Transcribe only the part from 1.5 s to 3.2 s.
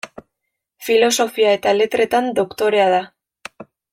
eta letretan doktorea da.